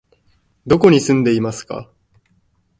[0.65, 1.87] どこに住んでいますか？